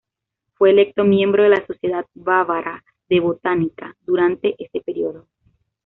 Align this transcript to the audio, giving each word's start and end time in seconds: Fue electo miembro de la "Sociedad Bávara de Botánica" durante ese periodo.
Fue 0.55 0.71
electo 0.71 1.03
miembro 1.03 1.43
de 1.43 1.49
la 1.49 1.67
"Sociedad 1.67 2.07
Bávara 2.15 2.83
de 3.07 3.19
Botánica" 3.19 3.95
durante 4.03 4.55
ese 4.57 4.81
periodo. 4.83 5.27